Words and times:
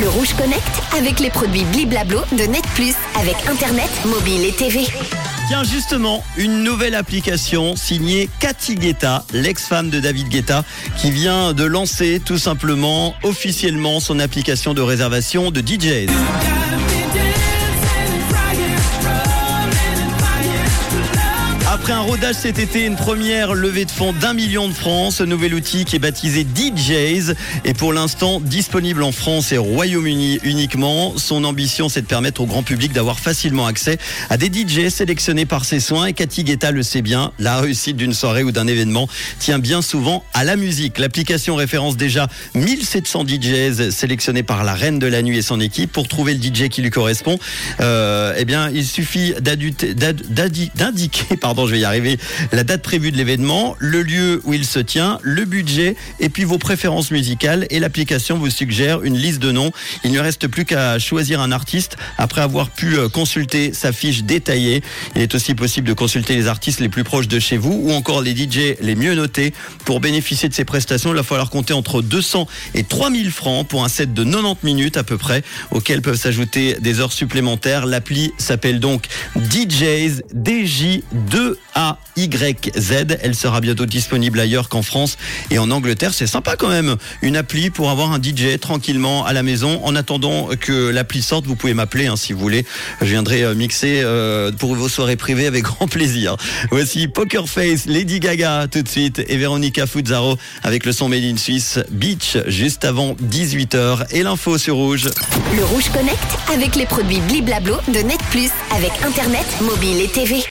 Le 0.00 0.08
Rouge 0.08 0.34
Connect 0.34 0.62
avec 0.96 1.18
les 1.18 1.28
produits 1.28 1.64
Bliblablo 1.64 2.20
de 2.30 2.44
Net 2.44 2.62
Plus 2.76 2.94
avec 3.18 3.34
Internet, 3.48 3.90
mobile 4.06 4.44
et 4.44 4.52
TV. 4.52 4.86
Tiens, 5.48 5.64
justement, 5.64 6.22
une 6.36 6.62
nouvelle 6.62 6.94
application 6.94 7.74
signée 7.74 8.30
Cathy 8.38 8.76
Guetta, 8.76 9.24
l'ex-femme 9.32 9.90
de 9.90 9.98
David 9.98 10.28
Guetta, 10.28 10.64
qui 10.96 11.10
vient 11.10 11.54
de 11.54 11.64
lancer 11.64 12.22
tout 12.24 12.38
simplement 12.38 13.16
officiellement 13.24 13.98
son 13.98 14.20
application 14.20 14.74
de 14.74 14.80
réservation 14.80 15.50
de 15.50 15.60
DJs. 15.60 16.06
Après 21.82 21.94
un 21.94 22.00
rodage 22.02 22.36
cet 22.36 22.60
été, 22.60 22.86
une 22.86 22.94
première 22.94 23.54
levée 23.54 23.84
de 23.84 23.90
fonds 23.90 24.12
d'un 24.12 24.34
million 24.34 24.68
de 24.68 24.72
francs, 24.72 25.14
ce 25.14 25.24
nouvel 25.24 25.52
outil 25.52 25.84
qui 25.84 25.96
est 25.96 25.98
baptisé 25.98 26.46
DJs 26.46 27.34
est 27.64 27.76
pour 27.76 27.92
l'instant 27.92 28.38
disponible 28.38 29.02
en 29.02 29.10
France 29.10 29.50
et 29.50 29.58
au 29.58 29.64
Royaume-Uni 29.64 30.38
uniquement. 30.44 31.14
Son 31.16 31.42
ambition, 31.42 31.88
c'est 31.88 32.02
de 32.02 32.06
permettre 32.06 32.40
au 32.40 32.46
grand 32.46 32.62
public 32.62 32.92
d'avoir 32.92 33.18
facilement 33.18 33.66
accès 33.66 33.98
à 34.30 34.36
des 34.36 34.46
DJs 34.46 34.90
sélectionnés 34.90 35.44
par 35.44 35.64
ses 35.64 35.80
soins. 35.80 36.06
Et 36.06 36.12
Cathy 36.12 36.44
Guetta 36.44 36.70
le 36.70 36.84
sait 36.84 37.02
bien, 37.02 37.32
la 37.40 37.58
réussite 37.58 37.96
d'une 37.96 38.14
soirée 38.14 38.44
ou 38.44 38.52
d'un 38.52 38.68
événement 38.68 39.08
tient 39.40 39.58
bien 39.58 39.82
souvent 39.82 40.22
à 40.34 40.44
la 40.44 40.54
musique. 40.54 40.98
L'application 41.00 41.56
référence 41.56 41.96
déjà 41.96 42.28
1700 42.54 43.24
DJs 43.26 43.90
sélectionnés 43.90 44.44
par 44.44 44.62
la 44.62 44.74
reine 44.74 45.00
de 45.00 45.08
la 45.08 45.20
nuit 45.20 45.38
et 45.38 45.42
son 45.42 45.58
équipe. 45.58 45.90
Pour 45.90 46.06
trouver 46.06 46.34
le 46.34 46.40
DJ 46.40 46.68
qui 46.68 46.80
lui 46.80 46.90
correspond, 46.90 47.40
euh, 47.80 48.34
eh 48.38 48.44
bien, 48.44 48.70
il 48.70 48.86
suffit 48.86 49.34
d'indiquer, 49.40 49.96
pardon, 51.40 51.71
je 51.72 51.76
vais 51.78 51.80
y 51.80 51.84
arriver, 51.86 52.18
la 52.52 52.64
date 52.64 52.82
prévue 52.82 53.12
de 53.12 53.16
l'événement, 53.16 53.76
le 53.78 54.02
lieu 54.02 54.42
où 54.44 54.52
il 54.52 54.66
se 54.66 54.78
tient, 54.78 55.18
le 55.22 55.46
budget 55.46 55.96
et 56.20 56.28
puis 56.28 56.44
vos 56.44 56.58
préférences 56.58 57.10
musicales 57.10 57.66
et 57.70 57.80
l'application 57.80 58.36
vous 58.36 58.50
suggère 58.50 59.02
une 59.04 59.16
liste 59.16 59.38
de 59.38 59.52
noms. 59.52 59.72
Il 60.04 60.12
ne 60.12 60.20
reste 60.20 60.48
plus 60.48 60.66
qu'à 60.66 60.98
choisir 60.98 61.40
un 61.40 61.50
artiste 61.50 61.96
après 62.18 62.42
avoir 62.42 62.68
pu 62.68 62.98
euh, 62.98 63.08
consulter 63.08 63.72
sa 63.72 63.90
fiche 63.90 64.24
détaillée. 64.24 64.82
Il 65.16 65.22
est 65.22 65.34
aussi 65.34 65.54
possible 65.54 65.88
de 65.88 65.94
consulter 65.94 66.36
les 66.36 66.46
artistes 66.46 66.80
les 66.80 66.90
plus 66.90 67.04
proches 67.04 67.26
de 67.26 67.38
chez 67.38 67.56
vous 67.56 67.72
ou 67.84 67.92
encore 67.92 68.20
les 68.20 68.36
DJ 68.36 68.76
les 68.82 68.94
mieux 68.94 69.14
notés. 69.14 69.54
Pour 69.86 70.00
bénéficier 70.00 70.50
de 70.50 70.54
ces 70.54 70.66
prestations, 70.66 71.08
il 71.08 71.16
va 71.16 71.22
falloir 71.22 71.48
compter 71.48 71.72
entre 71.72 72.02
200 72.02 72.46
et 72.74 72.84
3000 72.84 73.30
francs 73.30 73.66
pour 73.66 73.82
un 73.82 73.88
set 73.88 74.12
de 74.12 74.24
90 74.24 74.56
minutes 74.62 74.98
à 74.98 75.04
peu 75.04 75.16
près 75.16 75.42
auxquels 75.70 76.02
peuvent 76.02 76.20
s'ajouter 76.20 76.76
des 76.80 77.00
heures 77.00 77.14
supplémentaires. 77.14 77.86
L'appli 77.86 78.34
s'appelle 78.36 78.78
donc 78.78 79.06
DJs 79.36 80.20
DJ2 80.36 81.56
a-Y-Z. 81.74 83.18
Elle 83.22 83.34
sera 83.34 83.60
bientôt 83.60 83.86
disponible 83.86 84.40
ailleurs 84.40 84.68
qu'en 84.68 84.82
France 84.82 85.16
et 85.50 85.58
en 85.58 85.70
Angleterre. 85.70 86.12
C'est 86.14 86.26
sympa 86.26 86.56
quand 86.56 86.68
même. 86.68 86.96
Une 87.22 87.36
appli 87.36 87.70
pour 87.70 87.90
avoir 87.90 88.12
un 88.12 88.20
DJ 88.20 88.58
tranquillement 88.60 89.24
à 89.24 89.32
la 89.32 89.42
maison. 89.42 89.80
En 89.84 89.96
attendant 89.96 90.48
que 90.60 90.90
l'appli 90.90 91.22
sorte, 91.22 91.46
vous 91.46 91.56
pouvez 91.56 91.74
m'appeler 91.74 92.06
hein, 92.06 92.16
si 92.16 92.32
vous 92.32 92.40
voulez. 92.40 92.64
Je 93.00 93.06
viendrai 93.06 93.42
euh, 93.42 93.54
mixer 93.54 94.02
euh, 94.04 94.52
pour 94.52 94.74
vos 94.74 94.88
soirées 94.88 95.16
privées 95.16 95.46
avec 95.46 95.62
grand 95.72 95.88
plaisir. 95.88 96.36
Voici 96.70 97.08
Poker 97.08 97.48
Face, 97.48 97.86
Lady 97.86 98.20
Gaga 98.20 98.66
tout 98.70 98.82
de 98.82 98.88
suite 98.88 99.22
et 99.26 99.36
Veronica 99.36 99.86
Fuzzaro 99.86 100.36
avec 100.62 100.84
le 100.86 100.92
son 100.92 101.08
Made 101.08 101.24
in 101.24 101.36
Suisse 101.36 101.78
Beach 101.90 102.38
juste 102.46 102.84
avant 102.84 103.14
18h 103.14 104.06
et 104.10 104.22
l'info 104.22 104.58
sur 104.58 104.76
Rouge. 104.76 105.10
Le 105.56 105.64
Rouge 105.64 105.88
Connect 105.92 106.18
avec 106.52 106.76
les 106.76 106.86
produits 106.86 107.20
Bliblablo 107.28 107.76
de 107.88 107.98
Net 107.98 108.20
Plus 108.30 108.50
avec 108.74 108.92
Internet, 109.04 109.46
mobile 109.60 110.00
et 110.00 110.08
TV. 110.08 110.36